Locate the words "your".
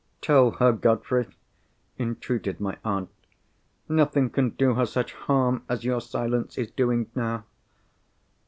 5.85-6.01